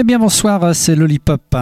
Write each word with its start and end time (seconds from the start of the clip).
Eh 0.00 0.02
bien 0.02 0.18
bonsoir, 0.18 0.74
c'est 0.74 0.96
Lollipop. 0.96 1.54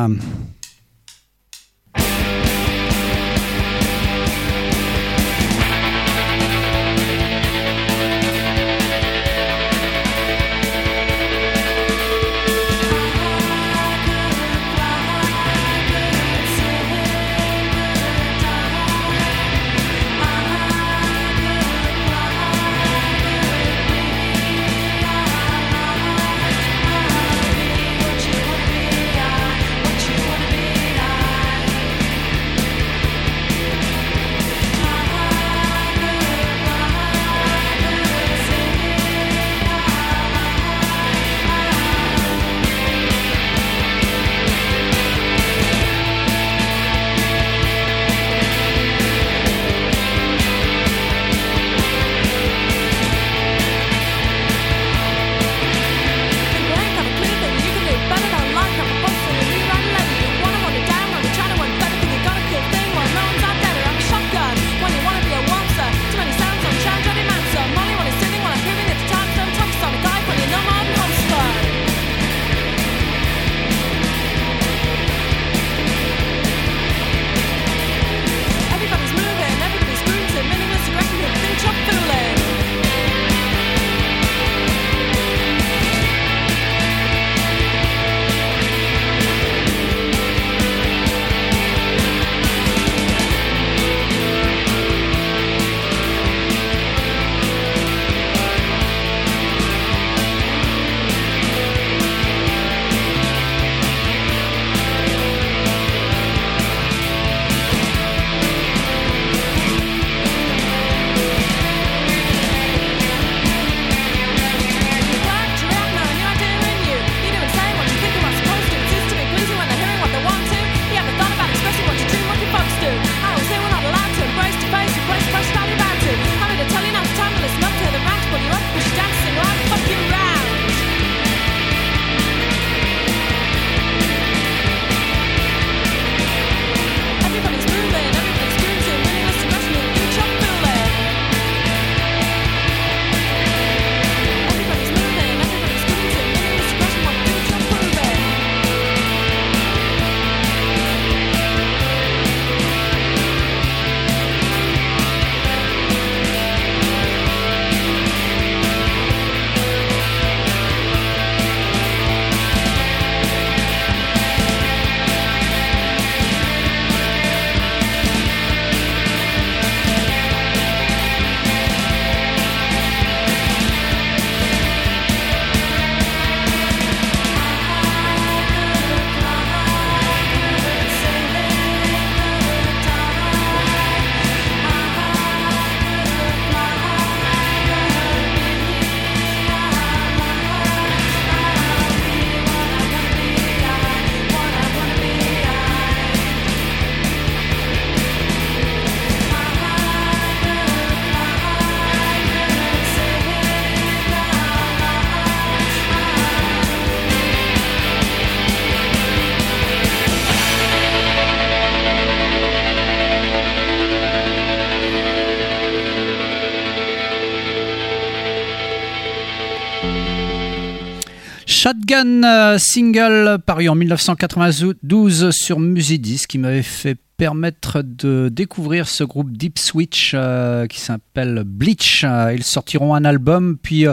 Shotgun 221.61 222.23
euh, 222.23 222.57
single 222.57 223.41
paru 223.45 223.69
en 223.69 223.75
1992 223.75 225.31
sur 225.33 225.59
Musidis 225.59 226.23
qui 226.29 226.39
m'avait 226.39 226.63
fait 226.63 226.97
permettre 227.19 227.83
de 227.83 228.31
découvrir 228.33 228.87
ce 228.87 229.03
groupe 229.03 229.33
Deep 229.33 229.59
Switch 229.59 230.13
euh, 230.15 230.69
qui 230.69 230.79
s'appelle 230.79 231.43
Bleach. 231.45 232.05
Euh, 232.05 232.33
ils 232.33 232.45
sortiront 232.45 232.95
un 232.95 233.05
album, 233.05 233.59
puis 233.61 233.89
euh, 233.89 233.93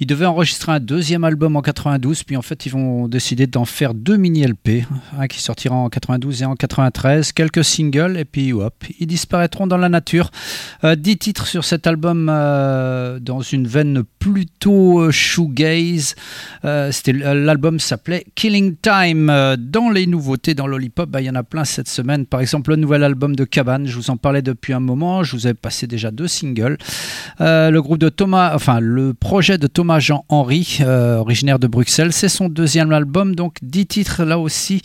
ils 0.00 0.06
devaient 0.06 0.24
enregistrer 0.24 0.72
un 0.72 0.80
deuxième 0.80 1.22
album 1.22 1.54
en 1.54 1.60
92, 1.60 2.22
puis 2.22 2.34
en 2.34 2.40
fait 2.40 2.64
ils 2.64 2.72
vont 2.72 3.08
décider 3.08 3.46
d'en 3.46 3.66
faire 3.66 3.92
deux 3.92 4.16
mini-LP, 4.16 4.86
un 5.18 5.26
qui 5.26 5.42
sortira 5.42 5.74
en 5.74 5.90
92 5.90 6.42
et 6.42 6.44
en 6.46 6.56
93, 6.56 7.32
quelques 7.32 7.62
singles, 7.62 8.16
et 8.16 8.24
puis 8.24 8.54
hop, 8.54 8.82
ils 8.98 9.06
disparaîtront 9.06 9.66
dans 9.66 9.76
la 9.76 9.90
nature. 9.90 10.30
dix 10.96 11.18
titres 11.18 11.46
sur 11.46 11.64
cet 11.64 11.86
album 11.86 12.26
dans 12.26 13.42
une 13.42 13.66
veine 13.66 14.02
plutôt 14.18 15.10
shoegaze. 15.10 16.14
C'était 16.62 17.12
L'album 17.12 17.78
s'appelait 17.78 18.24
Killing 18.34 18.76
Time. 18.80 19.26
Dans 19.58 19.90
les 19.90 20.06
nouveautés 20.06 20.54
dans 20.54 20.66
Lollipop, 20.66 21.10
bah, 21.10 21.20
il 21.20 21.26
y 21.26 21.30
en 21.30 21.34
a 21.34 21.42
plein 21.42 21.64
cette 21.64 21.88
semaine, 21.88 22.24
par 22.24 22.40
exemple 22.40 22.61
le 22.68 22.76
nouvel 22.76 23.04
album 23.04 23.36
de 23.36 23.44
Cabane. 23.44 23.86
Je 23.86 23.96
vous 23.96 24.10
en 24.10 24.16
parlais 24.16 24.42
depuis 24.42 24.72
un 24.72 24.80
moment. 24.80 25.22
Je 25.22 25.36
vous 25.36 25.46
ai 25.46 25.54
passé 25.54 25.86
déjà 25.86 26.10
deux 26.10 26.28
singles. 26.28 26.78
Euh, 27.40 27.70
le 27.70 27.82
groupe 27.82 27.98
de 27.98 28.08
Thomas, 28.08 28.54
enfin 28.54 28.80
le 28.80 29.14
projet 29.14 29.58
de 29.58 29.66
Thomas 29.66 30.00
Jean 30.00 30.24
Henry, 30.28 30.78
euh, 30.80 31.16
originaire 31.16 31.58
de 31.58 31.66
Bruxelles, 31.66 32.12
c'est 32.12 32.28
son 32.28 32.48
deuxième 32.48 32.92
album. 32.92 33.34
Donc 33.34 33.56
dix 33.62 33.86
titres 33.86 34.24
là 34.24 34.38
aussi. 34.38 34.82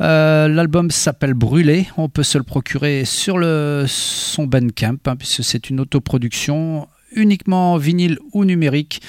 Euh, 0.00 0.48
l'album 0.48 0.90
s'appelle 0.90 1.34
Brûlé. 1.34 1.88
On 1.96 2.08
peut 2.08 2.22
se 2.22 2.38
le 2.38 2.44
procurer 2.44 3.04
sur 3.04 3.38
le 3.38 3.84
son 3.86 4.46
Bandcamp 4.46 4.96
hein, 5.06 5.16
puisque 5.16 5.44
c'est 5.44 5.70
une 5.70 5.80
autoproduction 5.80 6.88
uniquement 7.12 7.76
vinyle 7.76 8.18
ou 8.32 8.44
numérique. 8.44 9.00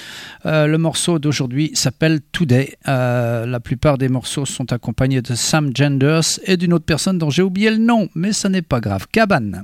Euh, 0.46 0.68
le 0.68 0.78
morceau 0.78 1.20
d'aujourd'hui 1.20 1.72
s'appelle 1.74 2.22
Today. 2.32 2.76
Euh, 2.88 3.46
la 3.46 3.60
plupart 3.60 3.98
des 3.98 4.10
morceaux 4.10 4.46
sont 4.46 4.72
accompagnés 4.72 5.22
de 5.22 5.36
Sam 5.36 5.72
Genders 5.76 6.40
et 6.46 6.58
d'une 6.58 6.74
autre 6.74 6.86
personne 6.86 7.18
dont 7.18 7.30
j'ai 7.30 7.44
oublié 7.44 7.70
le 7.70 7.78
nom, 7.78 8.10
mais 8.16 8.34
ça 8.34 8.50
n'est 8.50 8.62
pas 8.62 8.80
grave. 8.80 9.08
Cabane. 9.12 9.64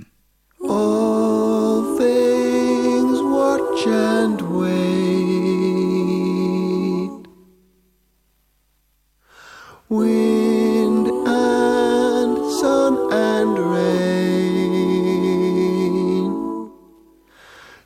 All 0.67 1.83
things 1.97 3.21
watch 3.21 3.87
and 3.87 4.41
wait. 4.51 4.75
wait. 9.89 10.44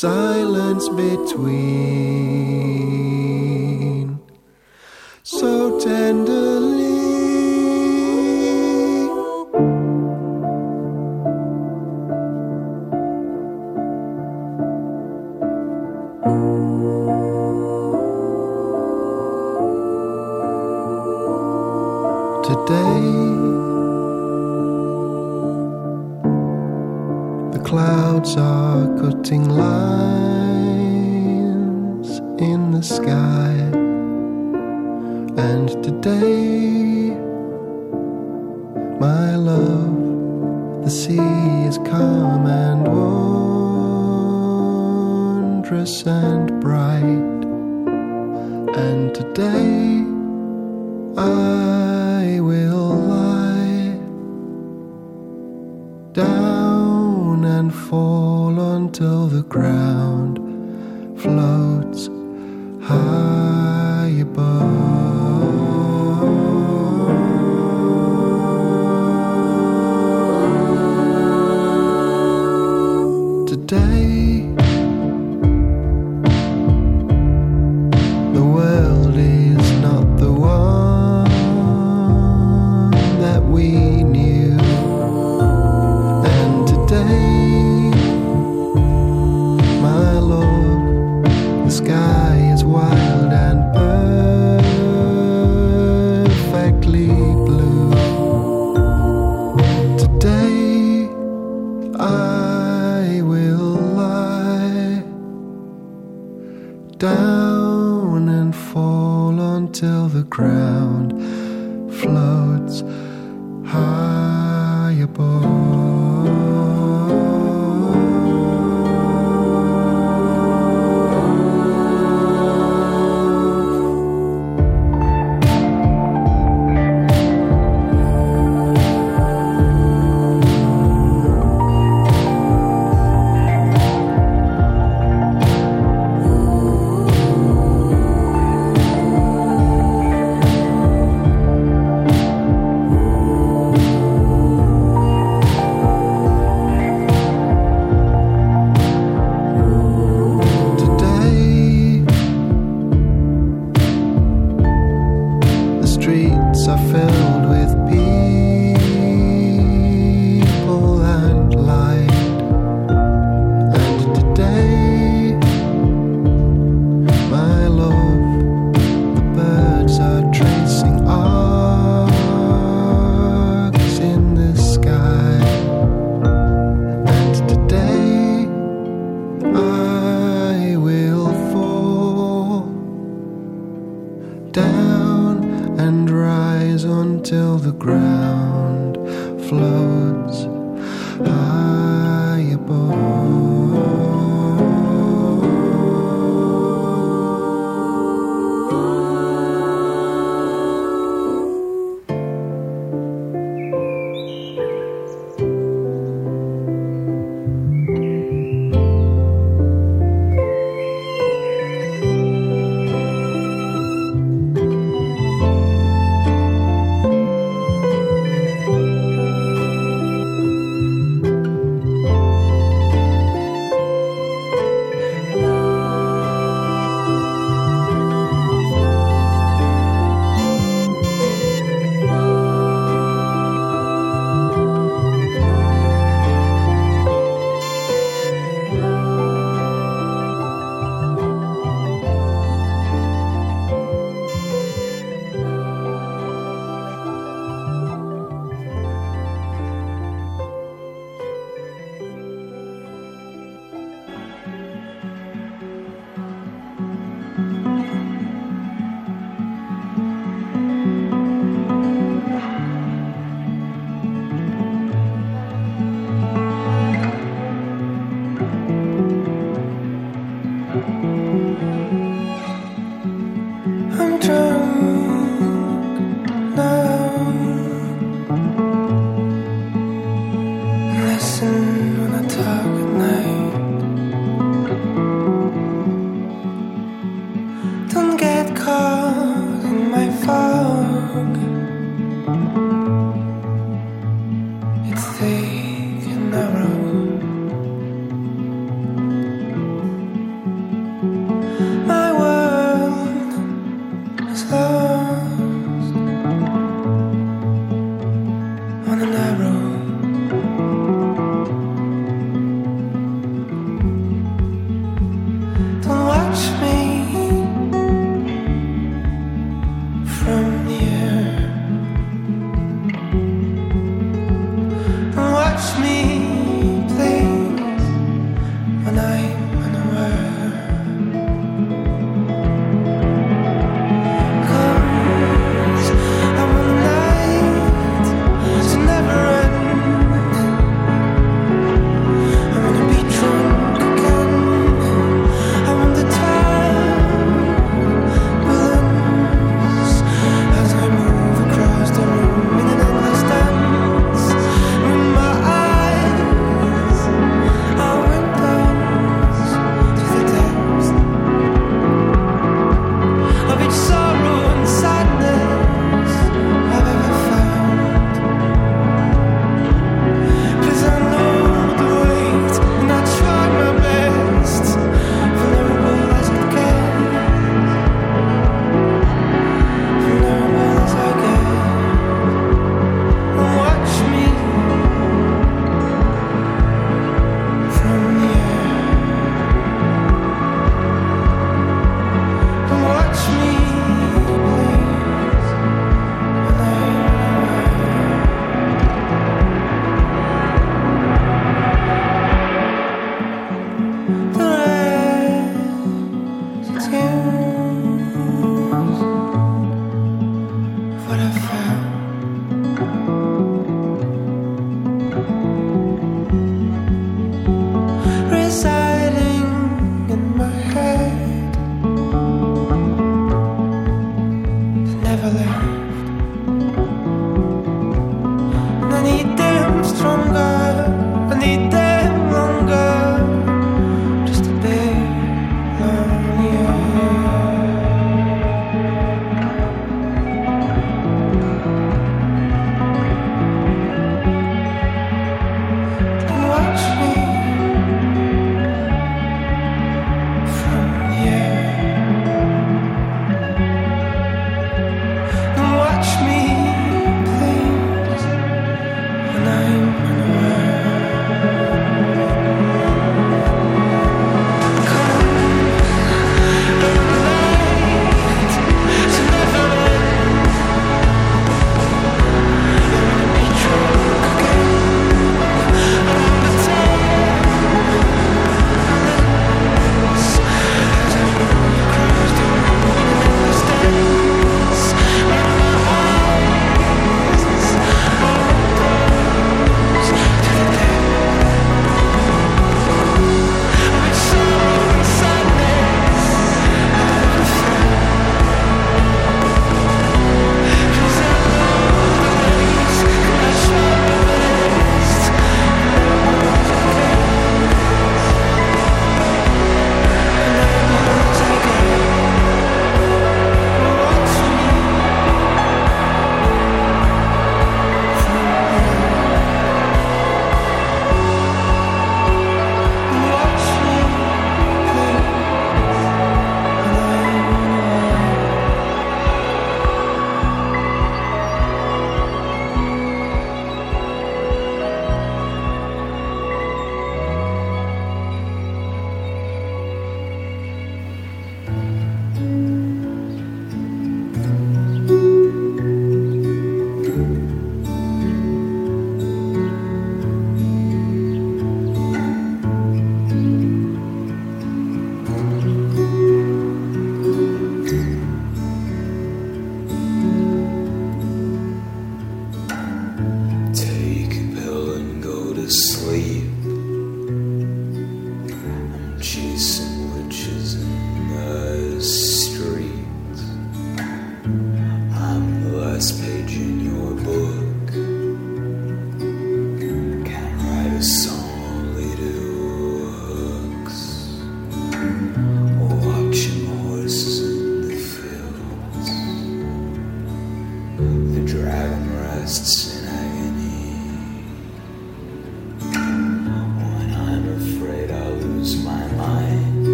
silence 0.00 0.88
between. 0.88 2.08
So 5.22 5.78
tenderly, 5.78 6.88
today. 22.42 23.59
clouds 27.70 28.36
are 28.36 28.86
cutting 28.98 29.48
lines 29.48 30.10
in 32.40 32.72
the 32.72 32.82
sky, 32.82 33.52
and 35.48 35.68
today, 35.84 37.14
my 38.98 39.36
love, 39.36 40.82
the 40.82 40.90
sea 40.90 41.64
is 41.68 41.78
calm 41.78 42.44
and 42.48 42.88
wondrous 45.62 46.04
and 46.04 46.60
bright, 46.60 47.44
and 48.84 49.14
today, 49.14 50.04
I. 51.16 51.59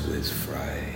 smiles 0.00 0.06
with 0.06 0.32
fright. 0.32 0.86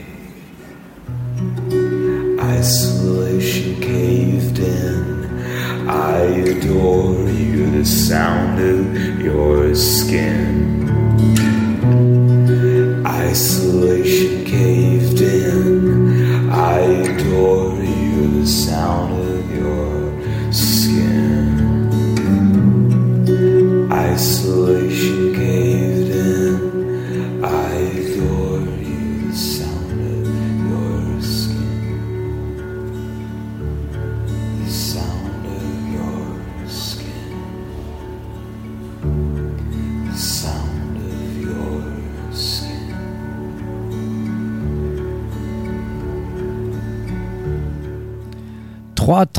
Isolation 2.41 3.81
caved 3.81 4.59
in. 4.59 5.89
I 5.89 6.19
adore 6.19 7.29
you, 7.29 7.71
the 7.71 7.85
sound 7.85 8.61
of 8.61 9.21
your 9.21 9.75
skin. 9.75 10.84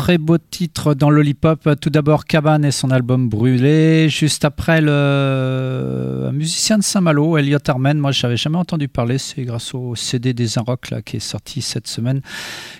Très 0.06 0.20
beaux 0.20 0.38
titres 0.38 0.94
dans 0.94 1.10
l'Olipop. 1.10 1.68
Tout 1.82 1.89
d'abord 1.89 2.26
Cabane 2.26 2.63
et 2.63 2.70
son 2.70 2.91
album 2.91 3.28
Brûlé. 3.28 4.08
Juste 4.08 4.46
après, 4.46 4.80
le... 4.80 6.30
musicien 6.32 6.78
de 6.78 6.84
Saint-Malo, 6.84 7.38
Elliot 7.38 7.58
Armen. 7.68 7.98
Moi, 7.98 8.12
je 8.12 8.24
n'avais 8.24 8.38
jamais 8.38 8.60
entendu 8.60 8.88
parler. 8.88 9.18
C'est 9.18 9.41
grâce 9.41 9.74
au 9.74 9.96
CD 9.96 10.36
des 10.36 10.60
Inrocks 10.60 10.91
là, 10.91 11.02
qui 11.02 11.18
est 11.18 11.20
sorti 11.20 11.63
cette 11.63 11.88
semaine 11.88 12.22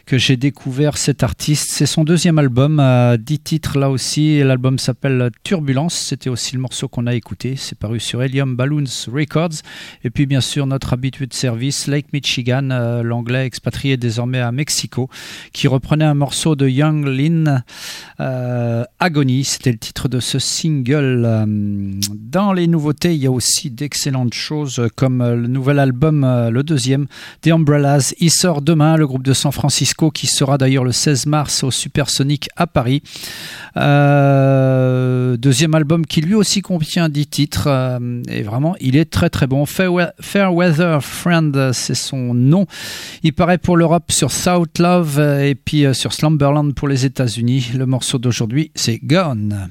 que 0.06 0.20
j'ai 0.20 0.38
découvert 0.38 1.00
cet 1.00 1.24
artiste. 1.24 1.72
C'est 1.72 1.88
son 1.88 2.04
deuxième 2.04 2.38
album, 2.38 2.80
euh, 2.80 3.18
10 3.18 3.40
titres 3.40 3.80
là 3.80 3.90
aussi. 3.90 4.44
L'album 4.44 4.78
s'appelle 4.78 5.32
Turbulence. 5.44 5.96
C'était 5.96 6.30
aussi 6.30 6.54
le 6.54 6.62
morceau 6.62 6.88
qu'on 6.88 7.08
a 7.08 7.16
écouté. 7.16 7.56
C'est 7.58 7.80
paru 7.80 8.00
sur 8.00 8.22
Helium 8.22 8.56
Balloons 8.56 8.84
Records. 9.12 9.64
Et 10.04 10.12
puis, 10.12 10.28
bien 10.28 10.42
sûr, 10.42 10.68
notre 10.68 10.94
habitué 10.94 11.26
de 11.26 11.34
service, 11.34 11.88
Lake 11.88 12.14
Michigan, 12.14 12.70
euh, 12.70 13.02
l'anglais 13.02 13.48
expatrié 13.48 13.98
désormais 13.98 14.42
à 14.42 14.52
Mexico, 14.52 15.10
qui 15.54 15.68
reprenait 15.68 16.06
un 16.06 16.14
morceau 16.14 16.56
de 16.56 16.68
Young 16.68 17.15
Lin, 17.16 17.64
euh, 18.20 18.84
Agony. 19.00 19.44
C'était 19.44 19.72
le 19.72 19.78
titre 19.78 20.08
de 20.10 20.20
ce 20.20 20.40
single. 20.40 21.24
Euh, 21.26 21.46
Dans 22.14 22.54
les 22.54 22.68
nouveautés, 22.68 23.14
il 23.16 23.22
y 23.22 23.28
a 23.28 23.32
aussi 23.32 23.70
d'excellentes 23.72 24.34
choses 24.34 24.82
comme 24.96 25.22
euh, 25.22 25.36
le 25.36 25.48
nouvel 25.48 25.80
album, 25.80 26.24
euh, 26.24 26.50
le 26.50 26.64
deuxième, 26.64 27.08
The 27.42 27.48
Umbrellas. 27.50 28.14
Il 28.20 28.32
sort 28.32 28.62
demain, 28.62 28.98
le 28.98 29.08
groupe 29.08 29.24
de 29.24 29.34
San 29.34 29.52
Francisco, 29.52 30.12
qui 30.12 30.28
sera 30.28 30.58
d'ailleurs 30.58 30.84
le 30.84 30.92
16 30.92 31.26
mars 31.28 31.64
au 31.64 31.72
Supersonic 31.72 32.50
à 32.56 32.68
Paris. 32.68 33.02
Deuxième 35.38 35.76
album 35.76 36.06
qui 36.06 36.22
lui 36.22 36.34
aussi 36.36 36.62
contient 36.62 37.10
10 37.10 37.28
titres. 37.28 38.00
et 38.30 38.42
vraiment, 38.44 38.76
il 38.80 38.96
est 38.96 39.06
très 39.10 39.30
très 39.30 39.48
bon. 39.48 39.64
Fairwe- 39.66 40.12
Fairweather 40.20 41.04
Friend, 41.04 41.72
c'est 41.74 41.96
son 41.96 42.34
nom. 42.34 42.66
Il 43.24 43.34
paraît 43.34 43.58
pour 43.58 43.78
l'Europe 43.78 44.12
sur 44.12 44.32
South 44.32 44.80
Love 44.80 45.20
et 45.20 45.56
puis 45.56 45.86
sur 45.94 46.14
Slumberland 46.14 46.74
pour 46.74 46.88
les 46.88 47.05
États-Unis. 47.06 47.72
Le 47.76 47.86
morceau 47.86 48.18
d'aujourd'hui, 48.18 48.72
c'est 48.76 48.98
Gone. 48.98 49.70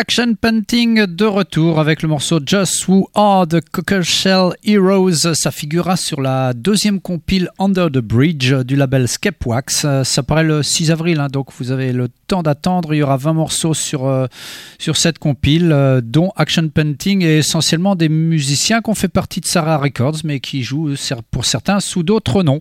Action 0.00 0.34
Painting 0.40 1.06
de 1.06 1.24
retour 1.24 1.80
avec 1.80 2.02
le 2.02 2.08
morceau 2.08 2.38
Just 2.46 2.86
Who 2.86 3.10
Are 3.16 3.48
the 3.48 3.60
Cocker 3.60 4.04
Shell 4.04 4.52
Heroes. 4.62 5.34
Ça 5.34 5.50
figurera 5.50 5.96
sur 5.96 6.20
la 6.20 6.52
deuxième 6.52 7.00
compile 7.00 7.50
Under 7.58 7.90
the 7.90 7.98
Bridge 7.98 8.54
du 8.54 8.76
label 8.76 9.08
Skepwax. 9.08 9.84
Euh, 9.84 10.04
Ça 10.04 10.22
paraît 10.22 10.44
le 10.44 10.62
6 10.62 10.92
avril, 10.92 11.18
hein, 11.18 11.26
donc 11.26 11.48
vous 11.58 11.72
avez 11.72 11.92
le 11.92 12.06
temps 12.28 12.44
d'attendre. 12.44 12.94
Il 12.94 12.98
y 12.98 13.02
aura 13.02 13.16
20 13.16 13.32
morceaux 13.32 13.74
sur, 13.74 14.06
euh, 14.06 14.28
sur 14.78 14.96
cette 14.96 15.18
compile, 15.18 15.72
euh, 15.72 16.00
dont 16.00 16.30
Action 16.36 16.68
Painting 16.68 17.24
et 17.24 17.38
essentiellement 17.38 17.96
des 17.96 18.08
musiciens 18.08 18.80
qui 18.82 18.90
ont 18.90 18.94
fait 18.94 19.08
partie 19.08 19.40
de 19.40 19.46
Sarah 19.46 19.78
Records, 19.78 20.18
mais 20.22 20.38
qui 20.38 20.62
jouent 20.62 20.94
pour 21.32 21.44
certains 21.44 21.80
sous 21.80 22.04
d'autres 22.04 22.44
noms. 22.44 22.60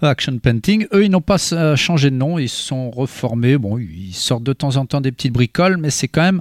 Action 0.00 0.38
Painting, 0.38 0.86
eux, 0.94 1.04
ils 1.04 1.10
n'ont 1.10 1.20
pas 1.20 1.36
changé 1.76 2.08
de 2.08 2.16
nom, 2.16 2.38
ils 2.38 2.48
se 2.48 2.62
sont 2.62 2.90
reformés. 2.90 3.58
Bon, 3.58 3.76
ils 3.76 4.14
sortent 4.14 4.44
de 4.44 4.54
temps 4.54 4.76
en 4.76 4.86
temps 4.86 5.02
des 5.02 5.12
petites 5.12 5.34
bricoles, 5.34 5.76
mais 5.76 5.90
c'est 5.90 6.08
quand 6.08 6.22
même 6.22 6.40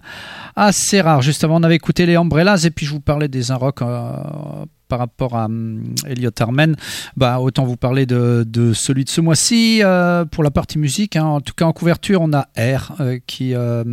assez 0.56 1.02
rare. 1.02 1.22
Juste 1.22 1.44
avant, 1.44 1.60
on 1.60 1.64
avait 1.64 1.76
écouté 1.76 2.06
les 2.06 2.16
Umbrellas 2.16 2.64
et 2.66 2.72
puis 2.72 2.86
je 2.86 2.92
vous 2.92 3.00
parlais 3.00 3.28
des 3.28 3.52
Inrock 3.52 3.82
euh, 3.82 4.66
par 4.90 5.00
rapport 5.00 5.38
à 5.38 5.46
hum, 5.46 5.82
Elliot 6.06 6.32
Armen. 6.40 6.76
Bah, 7.16 7.40
autant 7.40 7.64
vous 7.64 7.78
parler 7.78 8.06
de, 8.06 8.46
celui 8.74 9.06
de 9.06 9.10
ce 9.10 9.22
mois-ci 9.22 9.80
euh, 9.84 10.26
pour 10.26 10.44
la 10.44 10.52
partie 10.52 10.78
musique. 10.78 11.16
hein. 11.16 11.26
En 11.26 11.40
tout 11.40 11.54
cas, 11.54 11.66
en 11.66 11.72
couverture, 11.72 12.22
on 12.22 12.34
a 12.34 12.48
R 12.58 12.96
euh, 13.00 13.20
qui 13.26 13.54
euh, 13.54 13.84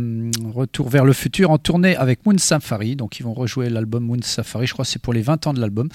retour 0.53 0.89
vers 0.89 1.05
le 1.05 1.13
futur 1.13 1.51
en 1.51 1.57
tournée 1.57 1.95
avec 1.95 2.25
Moon 2.25 2.37
Safari. 2.37 2.95
Donc, 2.95 3.19
ils 3.19 3.23
vont 3.23 3.33
rejouer 3.33 3.69
l'album 3.69 4.03
Moon 4.03 4.17
Safari. 4.21 4.67
Je 4.67 4.73
crois 4.73 4.83
que 4.83 4.91
c'est 4.91 5.01
pour 5.01 5.13
les 5.13 5.21
20 5.21 5.47
ans 5.47 5.53
de 5.53 5.61
l'album. 5.61 5.87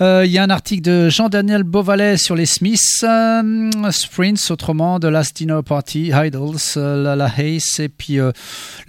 Il 0.00 0.30
y 0.30 0.38
a 0.38 0.42
un 0.42 0.50
article 0.50 0.82
de 0.82 1.08
Jean-Daniel 1.08 1.62
Beauvalet 1.62 2.18
sur 2.18 2.36
les 2.36 2.46
Smiths, 2.46 3.02
euh, 3.02 3.90
Sprints, 3.90 4.50
autrement, 4.50 5.00
The 5.00 5.04
Last 5.04 5.36
Dinner 5.36 5.60
Party, 5.64 6.12
Idols, 6.14 6.76
La 6.76 7.16
La 7.16 7.32
Hayes, 7.38 7.62
et 7.78 7.88
puis 7.88 8.18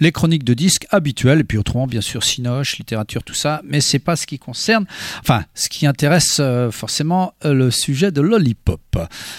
les 0.00 0.12
chroniques 0.12 0.44
de 0.44 0.54
disques 0.54 0.86
habituelles, 0.90 1.40
et 1.40 1.44
puis 1.44 1.56
autrement, 1.56 1.86
bien 1.86 2.02
sûr, 2.02 2.22
Sinoche, 2.22 2.76
littérature, 2.78 3.22
tout 3.22 3.34
ça, 3.34 3.62
mais 3.64 3.80
c'est 3.80 3.98
pas 3.98 4.16
ce 4.16 4.26
qui 4.26 4.38
concerne, 4.38 4.84
enfin, 5.20 5.37
ce 5.54 5.68
qui 5.68 5.86
intéresse 5.86 6.38
euh, 6.40 6.70
forcément 6.70 7.34
euh, 7.44 7.52
le 7.52 7.70
sujet 7.70 8.12
de 8.12 8.20
Lollipop, 8.20 8.98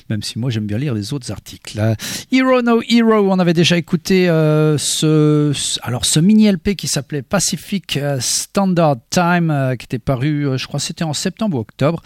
même 0.09 0.23
si 0.23 0.39
moi 0.39 0.49
j'aime 0.49 0.65
bien 0.65 0.77
lire 0.77 0.93
les 0.93 1.13
autres 1.13 1.31
articles. 1.31 1.79
Euh, 1.79 1.95
Hero 2.31 2.61
No 2.61 2.81
Hero, 2.87 3.31
on 3.31 3.39
avait 3.39 3.53
déjà 3.53 3.77
écouté 3.77 4.29
euh, 4.29 4.77
ce, 4.77 5.53
alors 5.83 6.05
ce 6.05 6.19
mini 6.19 6.51
LP 6.51 6.75
qui 6.75 6.87
s'appelait 6.87 7.21
Pacific 7.21 7.99
Standard 8.19 8.97
Time, 9.09 9.75
qui 9.77 9.85
était 9.85 9.99
paru, 9.99 10.57
je 10.57 10.67
crois, 10.67 10.79
c'était 10.79 11.03
en 11.03 11.13
septembre 11.13 11.57
ou 11.57 11.59
octobre. 11.61 12.01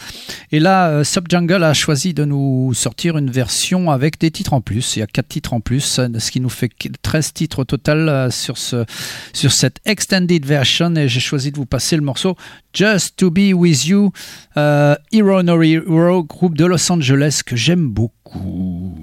Et 0.52 0.60
là, 0.60 1.04
Subjungle 1.04 1.64
a 1.64 1.74
choisi 1.74 2.14
de 2.14 2.26
nous 2.26 2.74
sortir 2.74 3.18
une 3.18 3.32
version 3.32 3.92
avec 3.92 4.20
des 4.20 4.32
titres 4.32 4.54
en 4.54 4.62
plus. 4.62 4.96
Il 4.96 5.00
y 5.00 5.04
a 5.04 5.08
quatre 5.08 5.28
titres 5.28 5.54
en 5.54 5.60
plus, 5.60 5.82
ce 5.82 6.32
qui 6.32 6.40
nous 6.40 6.50
fait 6.50 6.70
13 7.02 7.34
titres 7.34 7.60
au 7.60 7.66
total 7.66 8.32
sur, 8.32 8.58
ce, 8.58 8.86
sur 9.34 9.52
cette 9.52 9.80
extended 9.86 10.46
version. 10.46 10.96
Et 10.96 11.08
j'ai 11.08 11.20
choisi 11.20 11.52
de 11.52 11.58
vous 11.58 11.66
passer 11.66 11.96
le 11.96 12.02
morceau 12.02 12.36
Just 12.74 13.18
to 13.18 13.30
Be 13.30 13.54
With 13.54 13.83
You, 13.86 14.12
euh, 14.58 14.96
Hero 15.12 15.44
No 15.44 15.62
Hero, 15.62 16.24
groupe 16.24 16.58
de 16.58 16.66
Los 16.66 16.92
Angeles 16.92 17.42
que 17.46 17.56
j'aime 17.56 17.90
beaucoup. 17.90 18.98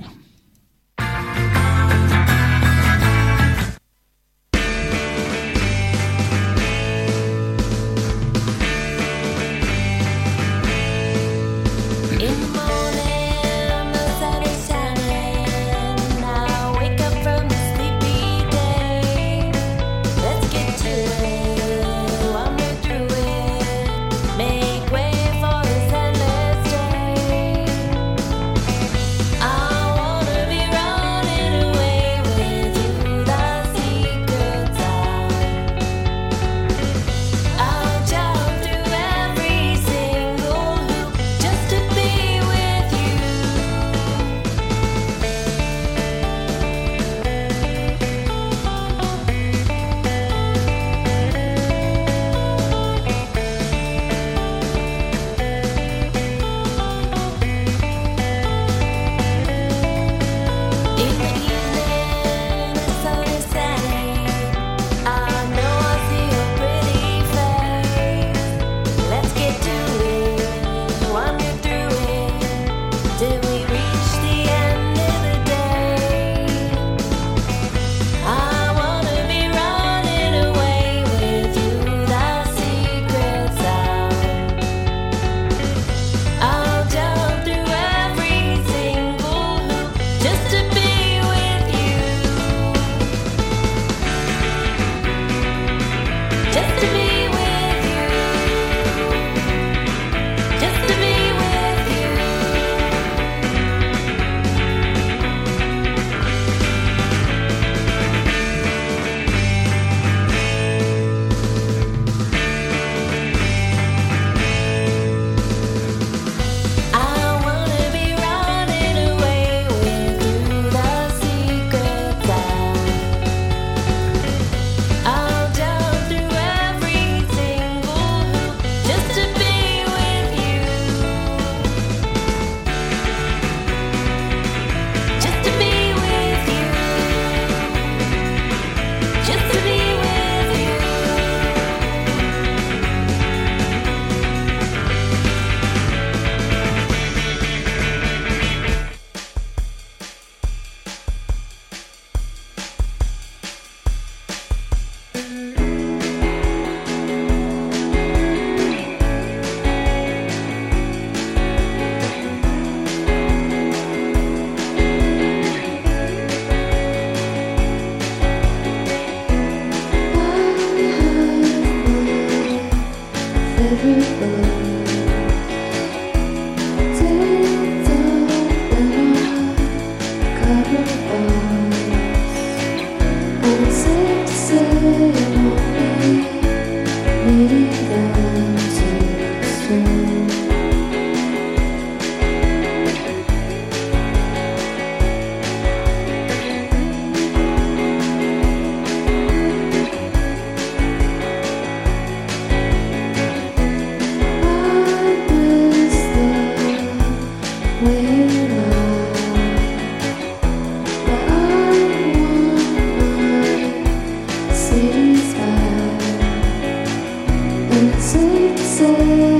You 217.81 219.40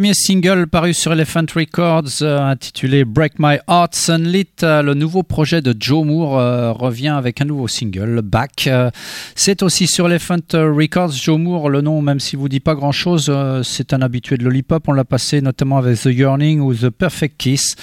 premier 0.00 0.14
single 0.14 0.66
paru 0.66 0.94
sur 0.94 1.12
Elephant 1.12 1.44
Records 1.54 2.22
euh, 2.22 2.40
intitulé 2.40 3.04
Break 3.04 3.34
My 3.38 3.58
Heart 3.68 3.94
Sunlit, 3.94 4.46
euh, 4.62 4.80
le 4.80 4.94
nouveau 4.94 5.22
projet 5.22 5.60
de 5.60 5.74
Joe 5.78 6.06
Moore 6.06 6.38
euh, 6.38 6.72
revient 6.72 7.08
avec 7.08 7.42
un 7.42 7.44
nouveau 7.44 7.68
single, 7.68 8.22
Back. 8.22 8.66
Euh, 8.66 8.90
c'est 9.34 9.62
aussi 9.62 9.86
sur 9.86 10.06
Elephant 10.06 10.38
Records. 10.54 11.12
Joe 11.12 11.38
Moore, 11.38 11.68
le 11.68 11.82
nom, 11.82 12.00
même 12.00 12.18
s'il 12.18 12.38
vous 12.38 12.48
dit 12.48 12.60
pas 12.60 12.74
grand 12.74 12.92
chose, 12.92 13.30
c'est 13.62 13.92
un 13.92 14.00
habitué 14.00 14.38
de 14.38 14.44
Lollipop. 14.44 14.88
On 14.88 14.92
l'a 14.92 15.04
passé 15.04 15.42
notamment 15.42 15.76
avec 15.76 16.00
The 16.00 16.06
Yearning 16.06 16.60
ou 16.60 16.74
The 16.74 16.88
Perfect 16.88 17.36
Kiss. 17.36 17.76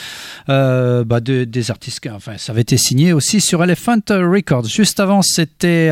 Bah, 0.48 1.04
de- 1.22 1.44
des 1.44 1.70
artistes, 1.70 2.10
enfin, 2.12 2.34
ça 2.38 2.52
avait 2.52 2.62
été 2.62 2.78
signé 2.78 3.14
aussi 3.14 3.42
sur 3.42 3.64
Elephant 3.64 4.02
Records. 4.10 4.66
Juste 4.66 5.00
avant, 5.00 5.22
c'était 5.22 5.92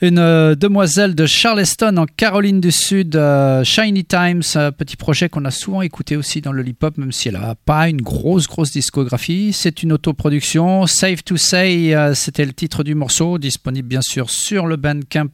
une 0.00 0.54
demoiselle 0.54 1.14
de 1.14 1.26
Charleston 1.26 1.98
en 1.98 2.06
Caroline 2.06 2.62
du 2.62 2.72
Sud, 2.72 3.20
Shiny 3.64 4.04
Times, 4.06 4.42
petit 4.78 4.96
projet 4.96 5.25
qu'on 5.28 5.44
a 5.44 5.50
souvent 5.50 5.82
écouté 5.82 6.16
aussi 6.16 6.40
dans 6.40 6.52
le 6.52 6.66
hip-hop, 6.66 6.96
même 6.98 7.12
si 7.12 7.28
elle 7.28 7.34
n'a 7.34 7.54
pas 7.54 7.88
une 7.88 8.02
grosse, 8.02 8.46
grosse 8.46 8.72
discographie. 8.72 9.52
C'est 9.52 9.82
une 9.82 9.92
autoproduction. 9.92 10.86
Safe 10.86 11.22
to 11.24 11.36
Say, 11.36 11.94
euh, 11.94 12.14
c'était 12.14 12.44
le 12.44 12.52
titre 12.52 12.82
du 12.84 12.94
morceau, 12.94 13.38
disponible 13.38 13.88
bien 13.88 14.02
sûr 14.02 14.30
sur 14.30 14.66
le 14.66 14.76
Bandcamp 14.76 15.28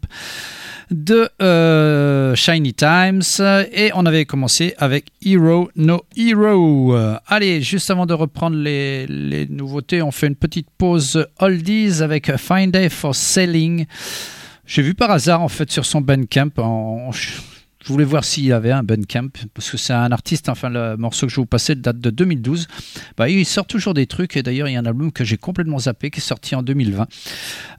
de 0.91 1.29
euh, 1.41 2.35
Shiny 2.35 2.75
Times 2.75 3.23
et 3.73 3.91
on 3.95 4.05
avait 4.05 4.27
commencé 4.27 4.75
avec 4.79 5.07
Hero 5.25 5.71
No 5.75 6.05
Hero. 6.17 6.95
Allez, 7.27 7.63
juste 7.63 7.91
avant 7.91 8.05
de 8.05 8.13
reprendre 8.13 8.57
les, 8.57 9.47
nouveautés, 9.49 10.03
on 10.03 10.11
fait 10.11 10.27
une 10.27 10.37
petite 10.37 10.69
pause 10.77 11.27
oldies 11.39 12.03
avec 12.03 12.37
Fine 12.37 12.71
Day 12.71 12.91
for 12.91 13.15
Selling. 13.15 13.87
J'ai 14.67 14.83
vu 14.83 14.95
par 14.95 15.11
hasard 15.11 15.41
en 15.43 15.49
fait 15.49 15.71
sur 15.71 15.85
son 15.85 16.01
Bandcamp 16.01 16.51
en- 16.59 17.11
je 17.85 17.89
voulais 17.89 18.05
voir 18.05 18.25
s'il 18.25 18.45
y 18.45 18.53
avait 18.53 18.73
un 18.73 18.83
Bandcamp 18.83 19.29
parce 19.55 19.71
que 19.71 19.77
c'est 19.77 19.93
un 19.93 20.13
artiste 20.13 20.49
enfin 20.49 20.69
le 20.69 20.97
morceau 20.97 21.27
que 21.27 21.33
je 21.33 21.37
vous 21.37 21.47
passer 21.47 21.75
date 21.75 21.99
de 21.99 22.11
2012 22.11 22.69
bah, 23.17 23.29
il 23.29 23.45
sort 23.45 23.67
toujours 23.67 23.95
des 23.95 24.07
trucs 24.07 24.37
et 24.37 24.43
d'ailleurs 24.43 24.69
il 24.69 24.73
y 24.73 24.77
a 24.77 24.81
un 24.81 24.87
album 24.87 25.13
que 25.13 25.25
j'ai 25.25 25.37
complètement 25.37 25.79
zappé 25.79 26.11
qui 26.11 26.19
est 26.19 26.23
sorti 26.23 26.55
en 26.55 26.63
2020 26.63 27.07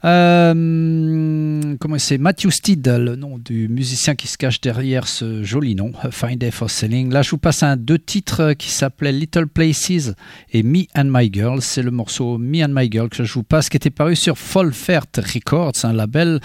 euh, 0.04 1.76
comment 1.80 1.98
c'est? 1.98 2.18
Matthew 2.18 2.50
Steed, 2.50 2.86
le 2.86 3.16
nom 3.16 3.38
du 3.38 3.68
musicien 3.68 4.14
qui 4.14 4.28
se 4.28 4.36
cache 4.36 4.60
derrière 4.60 5.08
ce 5.08 5.42
joli 5.42 5.74
nom, 5.74 5.92
Fine 6.10 6.36
Day 6.36 6.50
for 6.50 6.70
Selling. 6.70 7.10
Là, 7.12 7.22
je 7.22 7.30
vous 7.30 7.38
passe 7.38 7.62
un 7.62 7.76
deux 7.76 7.98
titres 7.98 8.52
qui 8.52 8.70
s'appelaient 8.70 9.12
Little 9.12 9.46
Places 9.46 10.12
et 10.52 10.62
Me 10.62 10.84
and 10.94 11.06
My 11.06 11.30
Girl. 11.32 11.62
C'est 11.62 11.82
le 11.82 11.90
morceau 11.90 12.38
Me 12.38 12.64
and 12.64 12.70
My 12.70 12.90
Girl 12.90 13.08
que 13.08 13.24
je 13.24 13.32
vous 13.32 13.42
passe, 13.42 13.68
qui 13.68 13.76
était 13.76 13.90
paru 13.90 14.16
sur 14.16 14.36
Folfert 14.36 15.06
Records, 15.16 15.72
un 15.84 15.92
label 15.92 16.40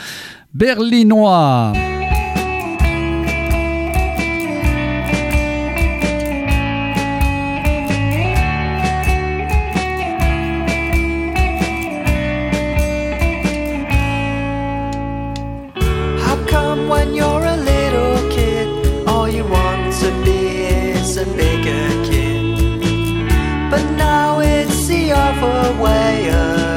berlinois. 0.53 1.73
It's 25.31 25.41
the 25.41 26.68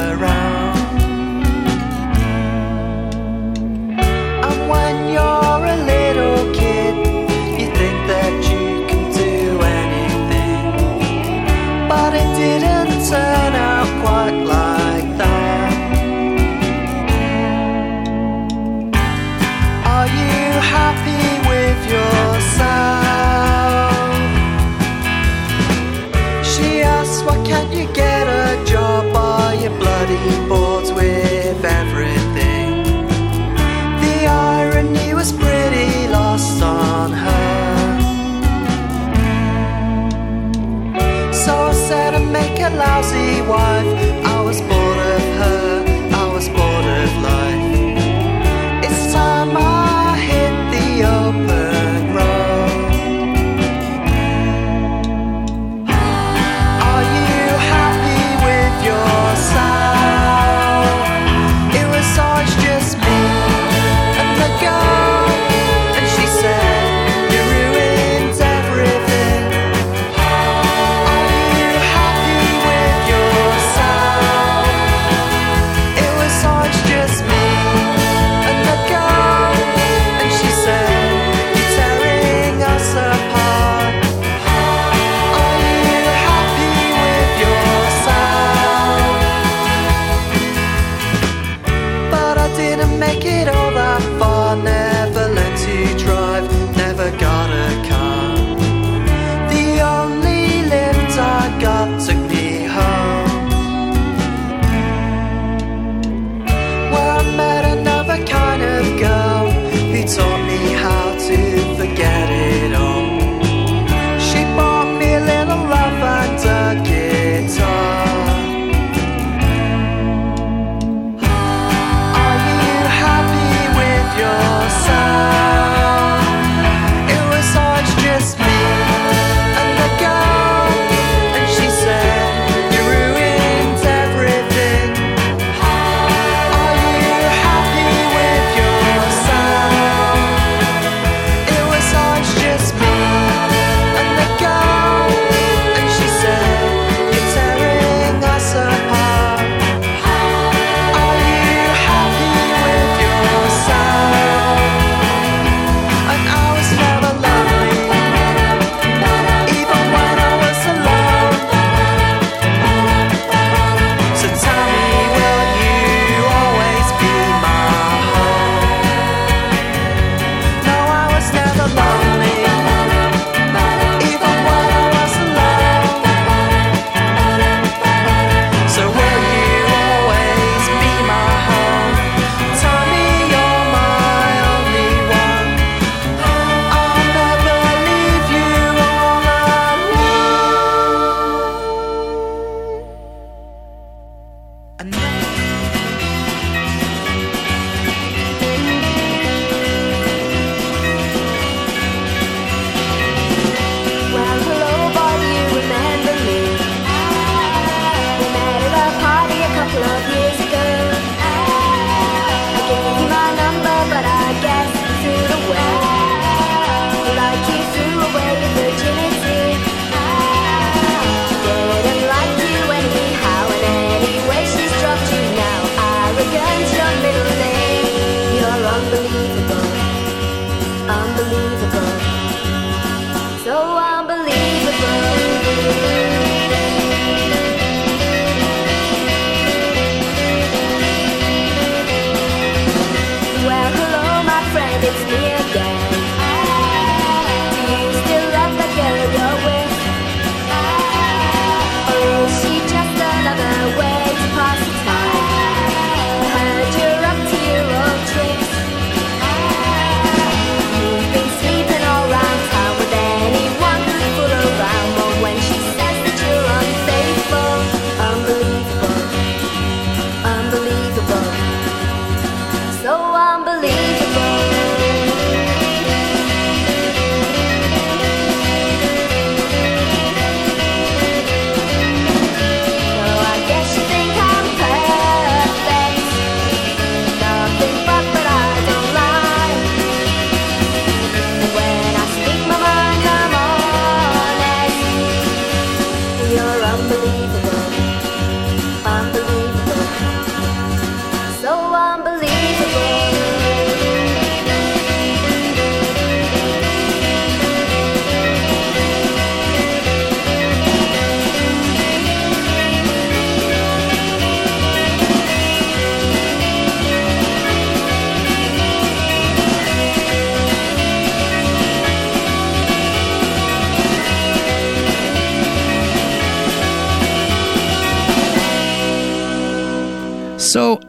it's 244.93 245.05
me 245.05 245.51
again. 245.51 245.82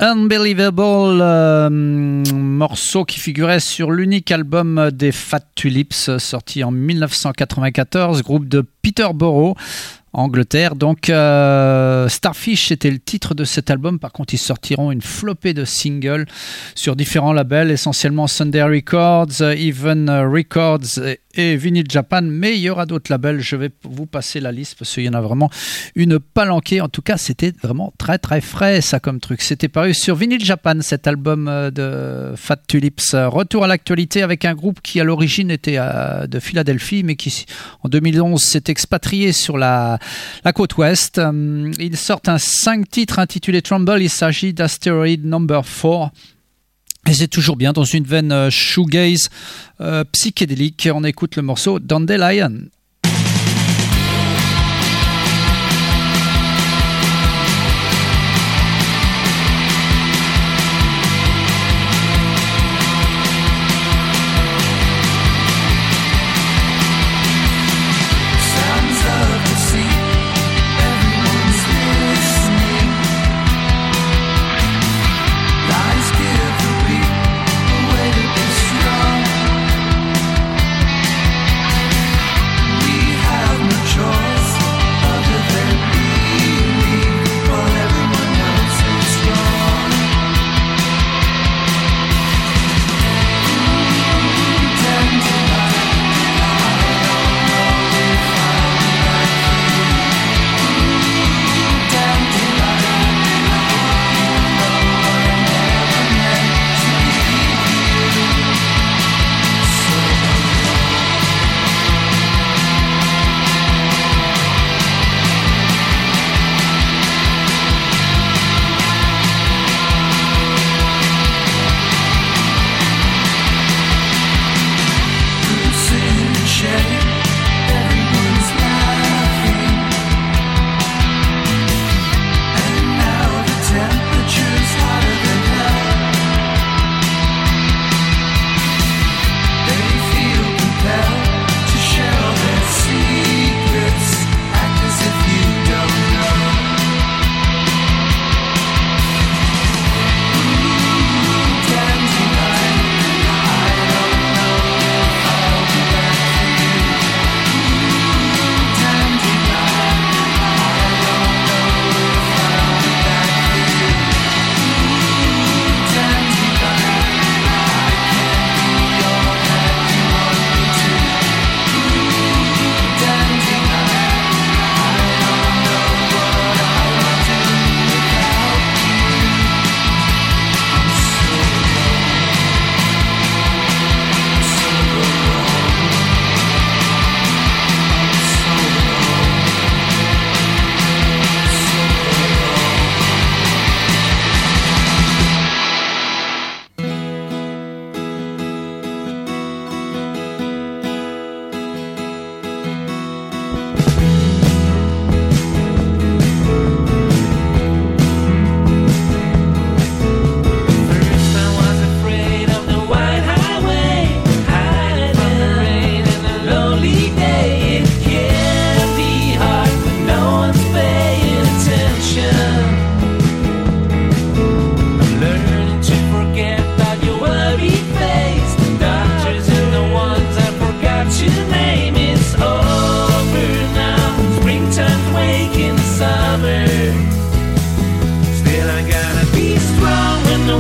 Unbelievable, 0.07 1.19
euh, 1.23 1.71
morceau 1.71 3.07
qui 3.07 3.19
figurait 3.19 3.59
sur 3.59 3.91
l'unique 3.91 4.31
album 4.31 4.91
des 4.93 5.13
Fat 5.13 5.41
Tulips, 5.55 6.19
sorti 6.19 6.63
en 6.63 6.71
1994, 6.71 8.23
groupe 8.23 8.47
de 8.47 8.67
Peterborough. 8.83 9.57
Angleterre. 10.15 10.77
Donc, 10.77 11.11
euh, 11.11 12.09
Starfish, 12.09 12.69
c'était 12.69 12.91
le 12.91 13.01
titre 13.01 13.35
de 13.35 13.45
cet 13.45 13.71
album. 13.71 13.99
Par 13.99 14.13
contre, 14.13 14.33
ils 14.33 14.39
sortiront 14.39 14.93
une 14.93 15.03
flopée 15.03 15.55
de 15.55 15.65
singles 15.65 16.27
sur 16.75 16.95
différents 16.97 17.33
labels, 17.33 17.71
essentiellement 17.71 18.27
Sunday 18.27 18.63
Records, 18.63 19.43
Even 19.43 20.09
Records 20.09 21.01
et, 21.37 21.57
Vinyl 21.57 21.85
Japan. 21.91 22.23
Mais 22.23 22.57
il 22.57 22.61
y 22.61 22.71
aura 22.71 22.87
d'autres 22.87 23.11
labels. 23.11 23.41
Je 23.41 23.57
vais 23.57 23.71
vous 23.83 24.07
passer 24.07 24.39
la 24.39 24.53
liste 24.53 24.77
parce 24.79 24.95
qu'il 24.95 25.05
y 25.05 25.09
en 25.09 25.15
a 25.15 25.21
vraiment 25.21 25.51
une 25.97 26.21
palanquée. 26.21 26.81
En 26.81 26.89
tout 26.89 27.03
cas, 27.03 27.17
c'était 27.17 27.53
vraiment 27.63 27.93
très 27.99 28.19
très 28.19 28.41
frais 28.41 28.81
ça 28.81 29.01
comme 29.01 29.19
truc. 29.19 29.43
C'était 29.43 29.69
paru 29.69 29.95
sur 29.95 30.15
Vinyl 30.15 30.45
Japan, 30.45 30.81
cet 30.81 31.09
album 31.09 31.49
euh, 31.49 31.71
de 31.73 32.37
Fat 32.37 32.61
Tulips. 32.69 33.01
Retour 33.13 33.65
à 33.65 33.67
l'actualité 33.67 34.23
avec 34.23 34.45
un 34.45 34.55
groupe 34.55 34.81
qui 34.81 35.01
à 35.01 35.05
l'origine 35.05 35.51
était 35.51 35.77
euh, 35.79 36.29
de 36.29 36.39
Philadelphie, 36.39 37.03
mais 37.03 37.17
qui 37.17 37.47
en 37.83 37.89
2011 37.89 38.41
s'est 38.41 38.65
expatrié 38.69 39.33
sur 39.33 39.59
la, 39.59 39.99
la 40.45 40.53
côte 40.53 40.77
ouest. 40.77 41.19
Hum, 41.19 41.73
Ils 41.79 41.97
sortent 41.97 42.29
un 42.29 42.39
5 42.39 42.89
titres 42.89 43.19
intitulé 43.19 43.63
Trumble. 43.63 44.03
Il 44.03 44.11
s'agit 44.11 44.53
d'Asteroid 44.53 45.19
Number 45.23 45.63
4. 45.65 46.11
Et 47.07 47.13
c'est 47.13 47.29
toujours 47.29 47.57
bien 47.57 47.73
dans 47.73 47.85
une 47.85 48.05
veine 48.05 48.33
euh, 48.33 48.51
shoegaze 48.51 49.29
euh, 49.81 50.05
psychédélique. 50.13 50.89
On 50.93 51.05
écoute 51.05 51.37
le 51.37 51.43
morceau 51.43 51.79
Dandelion. 51.79 52.63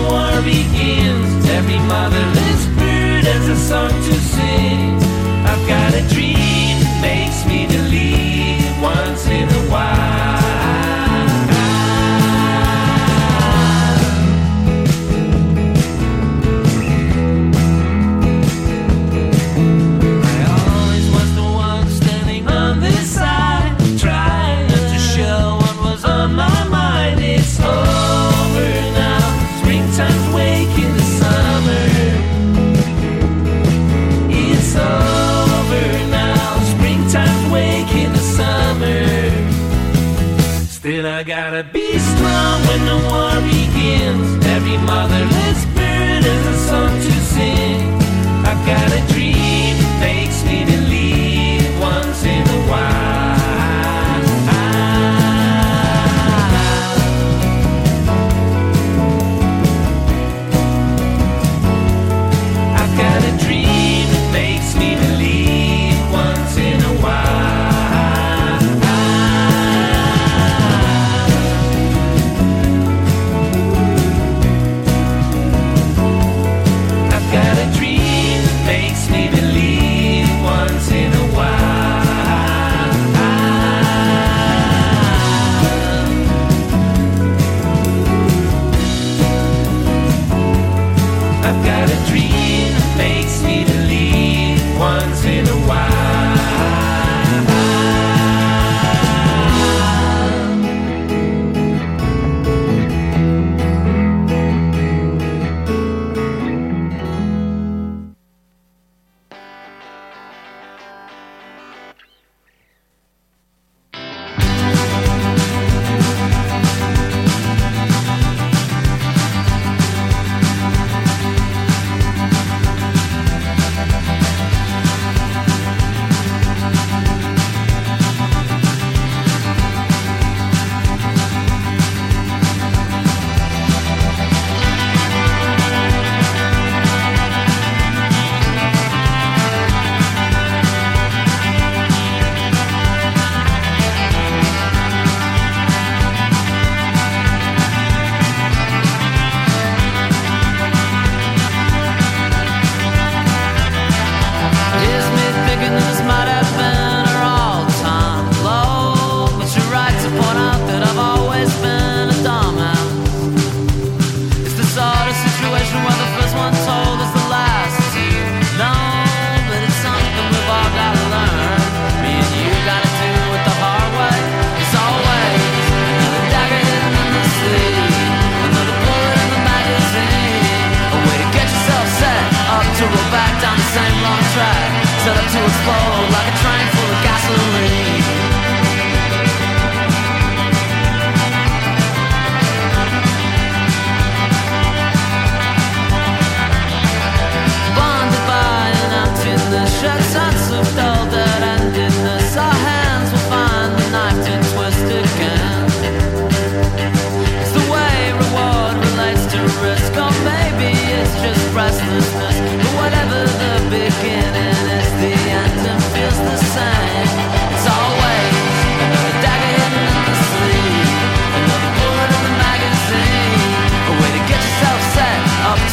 war 0.04 0.42
begins. 0.42 1.48
Every 1.48 1.78
motherless 1.78 2.62
bird 2.78 3.24
has 3.24 3.48
a 3.48 3.56
song 3.56 3.90
to 3.90 4.14
sing. 4.34 4.96
I've 5.50 5.64
got 5.68 5.94
a 5.94 6.13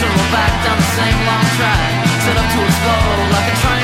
circle 0.02 0.32
back 0.34 0.54
down 0.66 0.78
the 0.78 0.90
same 0.98 1.20
long 1.30 1.46
track, 1.58 1.92
set 2.26 2.36
up 2.36 2.48
to 2.54 2.60
explode 2.66 3.30
like 3.38 3.54
a 3.54 3.56
train. 3.62 3.81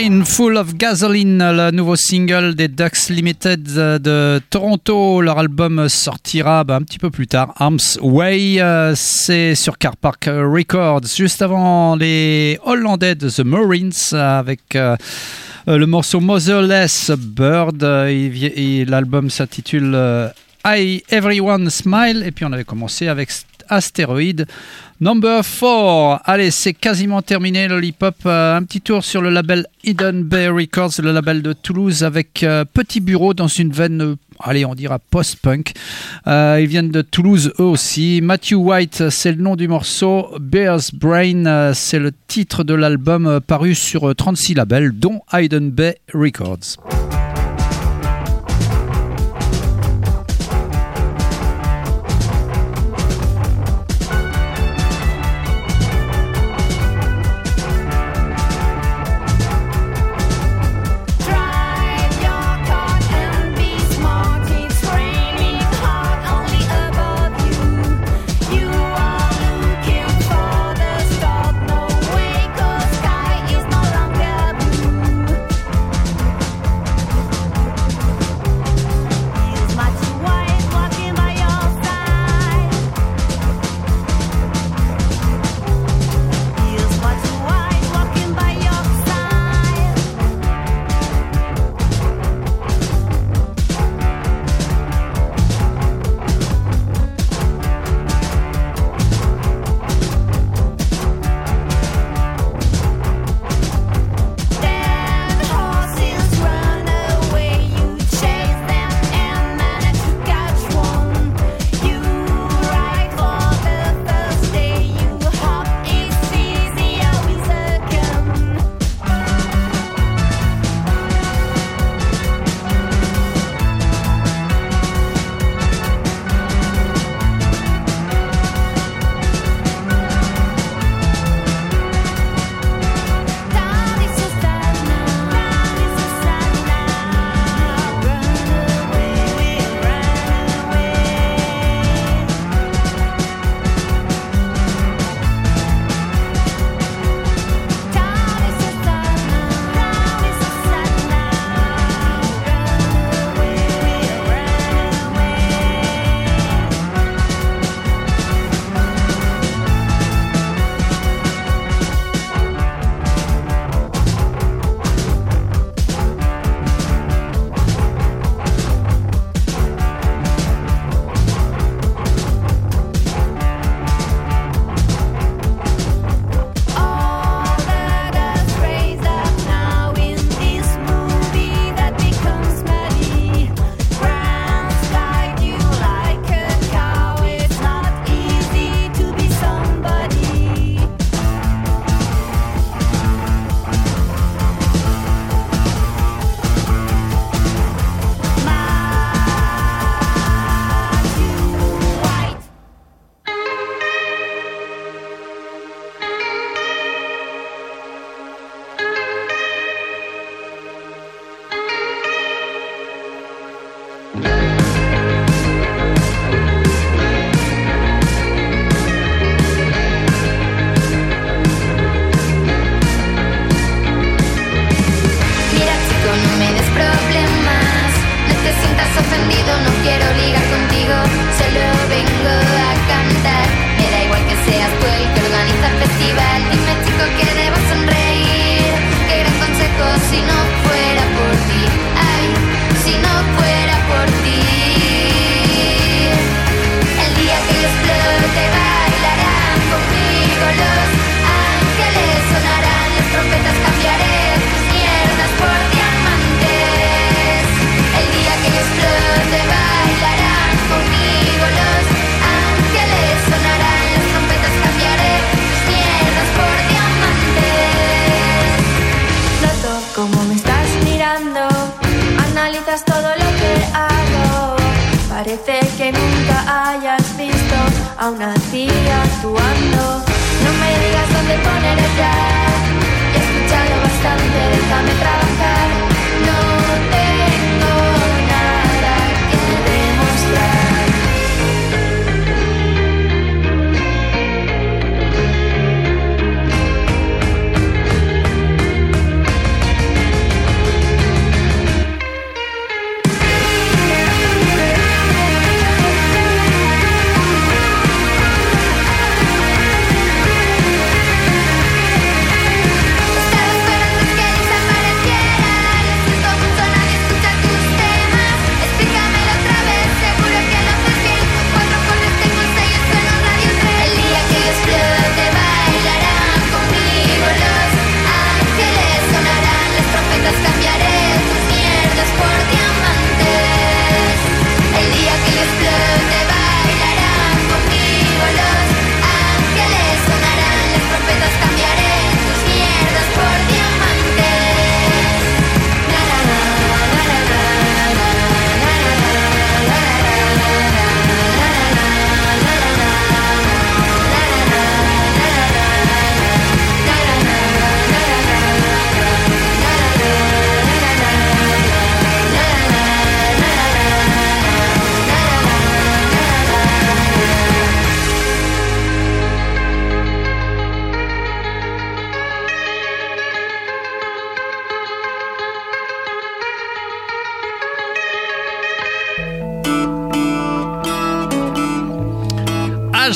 Full 0.00 0.56
of 0.56 0.76
Gasoline, 0.76 1.38
le 1.38 1.70
nouveau 1.72 1.94
single 1.94 2.54
des 2.54 2.68
Ducks 2.68 3.10
Limited 3.10 3.62
de 3.62 4.40
Toronto. 4.48 5.20
Leur 5.20 5.38
album 5.38 5.90
sortira 5.90 6.64
bah, 6.64 6.76
un 6.76 6.82
petit 6.82 6.98
peu 6.98 7.10
plus 7.10 7.26
tard, 7.26 7.52
Arms 7.56 7.98
Way. 8.00 8.62
Euh, 8.62 8.94
c'est 8.96 9.54
sur 9.54 9.76
Car 9.76 9.98
Park 9.98 10.24
Records. 10.26 11.02
Juste 11.14 11.42
avant 11.42 11.96
les 11.96 12.58
Hollandais 12.64 13.14
de 13.14 13.28
The 13.28 13.40
Marines 13.40 13.92
avec. 14.12 14.74
Euh, 14.74 14.96
euh, 15.68 15.76
le 15.76 15.84
morceau 15.84 16.20
Motherless 16.20 17.10
Bird, 17.10 17.82
l'album 17.82 19.28
s'intitule 19.28 20.32
I 20.64 21.02
Everyone 21.10 21.68
Smile, 21.68 22.22
et 22.24 22.30
puis 22.30 22.46
on 22.46 22.52
avait 22.52 22.64
commencé 22.64 23.08
avec 23.08 23.30
Astéroïde 23.70 24.46
Number 25.00 25.42
4. 25.42 26.20
Allez, 26.26 26.50
c'est 26.50 26.74
quasiment 26.74 27.22
terminé, 27.22 27.68
Lollipop. 27.68 28.16
Euh, 28.26 28.56
un 28.56 28.62
petit 28.64 28.82
tour 28.82 29.02
sur 29.02 29.22
le 29.22 29.30
label 29.30 29.66
Hidden 29.82 30.24
Bay 30.24 30.48
Records, 30.48 30.92
le 31.02 31.10
label 31.10 31.40
de 31.40 31.54
Toulouse, 31.54 32.04
avec 32.04 32.42
euh, 32.42 32.66
Petit 32.70 33.00
Bureau 33.00 33.32
dans 33.32 33.48
une 33.48 33.72
veine, 33.72 34.02
euh, 34.02 34.16
allez, 34.40 34.66
on 34.66 34.74
dira 34.74 34.98
post-punk. 34.98 35.72
Euh, 36.26 36.58
ils 36.60 36.66
viennent 36.66 36.90
de 36.90 37.00
Toulouse, 37.00 37.50
eux 37.58 37.64
aussi. 37.64 38.20
Matthew 38.22 38.56
White, 38.56 39.08
c'est 39.08 39.32
le 39.32 39.42
nom 39.42 39.56
du 39.56 39.68
morceau. 39.68 40.28
Bear's 40.38 40.94
Brain, 40.94 41.72
c'est 41.72 41.98
le 41.98 42.12
titre 42.26 42.62
de 42.62 42.74
l'album 42.74 43.40
paru 43.46 43.74
sur 43.74 44.14
36 44.14 44.52
labels, 44.52 44.92
dont 44.92 45.22
Hidden 45.32 45.70
Bay 45.70 45.96
Records. 46.12 46.76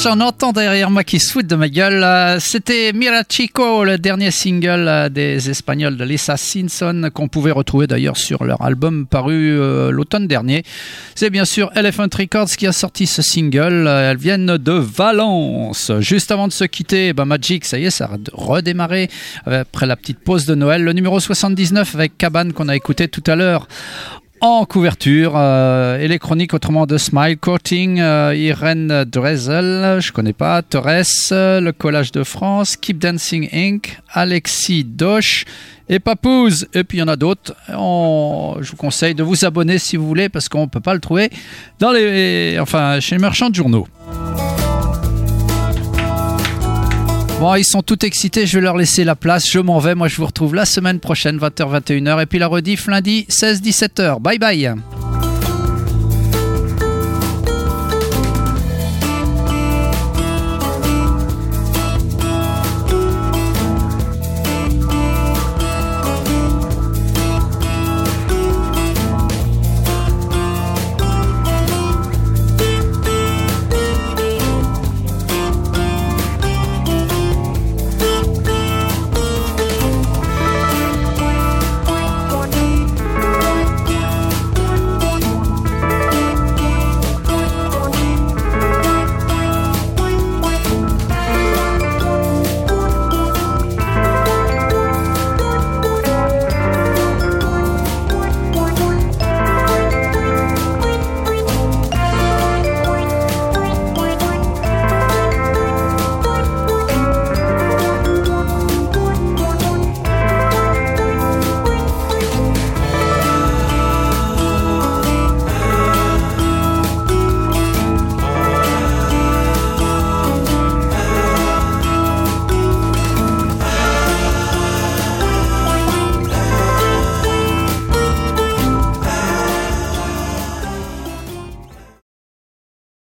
J'en 0.05 0.21
entends 0.21 0.53
derrière 0.53 0.91
moi 0.91 1.03
qui 1.03 1.19
se 1.19 1.33
foutent 1.33 1.47
de 1.47 1.57
ma 1.57 1.71
gueule. 1.71 2.39
C'était 2.39 2.93
Mira 2.93 3.23
Chico, 3.27 3.85
le 3.85 3.97
dernier 3.97 4.31
single 4.31 4.87
euh, 4.87 5.09
des 5.09 5.49
Espagnols 5.49 5.97
de 5.97 6.05
Lisa 6.05 6.37
Simpson, 6.37 7.09
qu'on 7.15 7.29
pouvait 7.29 7.53
retrouver 7.53 7.87
d'ailleurs 7.87 8.19
sur 8.19 8.45
leur 8.45 8.61
album 8.61 9.07
paru 9.07 9.59
euh, 9.59 9.91
l'automne 9.91 10.27
dernier. 10.27 10.63
C'est 11.15 11.31
bien 11.31 11.47
sûr 11.47 11.71
Elephant 11.75 12.09
Records 12.15 12.51
qui 12.51 12.67
a 12.67 12.73
sorti 12.73 13.07
ce 13.07 13.23
single. 13.23 13.89
Elles 13.89 14.19
viennent 14.19 14.59
de 14.59 14.73
Valence. 14.73 15.91
Juste 16.01 16.31
avant 16.31 16.49
de 16.49 16.53
se 16.53 16.65
quitter, 16.65 17.15
bah, 17.15 17.25
Magic, 17.25 17.65
ça 17.65 17.79
y 17.79 17.87
est, 17.87 17.91
ça 17.91 18.05
a 18.05 18.19
redémarré 18.35 19.09
après 19.47 19.87
la 19.87 19.97
petite 19.97 20.19
pause 20.19 20.45
de 20.45 20.55
Noël. 20.55 20.85
Le 20.85 20.93
numéro 20.93 21.19
79 21.19 21.95
avec 21.95 22.19
Cabane 22.19 22.53
qu'on 22.53 22.69
a 22.69 22.77
écouté 22.77 23.09
tout 23.09 23.25
à 23.27 23.37
l'heure 23.37 23.69
en 24.45 24.67
couverture 24.67 25.33
euh, 25.37 25.99
et 25.99 26.07
les 26.07 26.19
chroniques 26.19 26.53
autrement 26.53 26.85
de 26.85 26.99
Smile 26.99 27.39
Courting, 27.39 27.99
euh, 27.99 28.35
Irène 28.37 29.05
Drezel, 29.05 30.01
je 30.03 30.13
connais 30.13 30.35
pas, 30.35 30.61
Torres, 30.61 31.03
le 31.31 31.71
collage 31.71 32.13
de 32.13 32.23
France, 32.25 32.77
Keep 32.77 32.99
Dancing 32.99 33.49
Inc., 33.55 33.99
Alexis 34.11 34.85
Doche 34.85 35.47
et 35.89 35.99
Papouze. 35.99 36.69
Et 36.75 36.85
puis 36.85 36.99
il 36.99 37.01
y 37.01 37.05
en 37.05 37.09
a 37.09 37.17
d'autres. 37.17 37.55
Je 37.69 38.71
vous 38.71 38.77
conseille 38.77 39.15
de 39.15 39.23
vous 39.23 39.47
abonner 39.47 39.79
si 39.79 39.97
vous 39.97 40.07
voulez 40.07 40.29
parce 40.29 40.51
qu'on 40.51 40.69
peut 40.69 40.81
pas 40.81 40.93
le 40.93 41.01
trouver 41.01 41.31
dans 41.79 41.93
les, 41.93 42.59
enfin, 42.61 43.01
chez 43.01 43.15
les 43.15 43.23
marchands 43.23 43.49
de 43.49 43.55
journaux. 43.55 43.89
Bon, 47.41 47.55
ils 47.57 47.65
sont 47.65 47.83
tout 47.83 48.05
excités, 48.07 48.47
je 48.47 48.59
vais 48.59 48.63
leur 48.63 48.77
laisser 48.77 49.05
la 49.05 49.17
place, 49.17 49.45
je 49.51 49.59
m'en 49.59 49.79
vais, 49.79 49.95
moi 49.95 50.09
je 50.09 50.17
vous 50.17 50.27
retrouve 50.27 50.55
la 50.55 50.65
semaine 50.65 51.01
prochaine, 51.01 51.37
20h, 51.39 51.83
21h, 51.83 52.23
et 52.23 52.27
puis 52.27 52.39
la 52.39 52.47
rediff 52.47 52.87
lundi, 52.87 53.27
16-17h. 53.29 54.21
Bye 54.21 54.39
bye 54.39 54.75